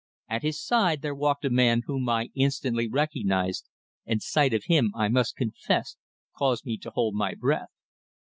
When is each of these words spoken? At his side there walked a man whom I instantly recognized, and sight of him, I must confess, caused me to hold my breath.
At 0.27 0.41
his 0.41 0.59
side 0.59 1.03
there 1.03 1.13
walked 1.13 1.45
a 1.45 1.51
man 1.51 1.83
whom 1.85 2.09
I 2.09 2.31
instantly 2.33 2.87
recognized, 2.89 3.69
and 4.03 4.19
sight 4.19 4.51
of 4.51 4.63
him, 4.63 4.91
I 4.95 5.09
must 5.09 5.35
confess, 5.35 5.95
caused 6.35 6.65
me 6.65 6.77
to 6.77 6.89
hold 6.89 7.13
my 7.13 7.35
breath. 7.35 7.69